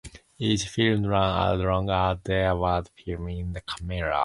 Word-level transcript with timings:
Each 0.39 0.63
film 0.67 1.05
ran 1.05 1.21
as 1.53 1.59
long 1.61 1.91
as 1.91 2.17
there 2.23 2.55
was 2.55 2.89
film 3.05 3.27
in 3.29 3.53
the 3.53 3.61
camera. 3.61 4.19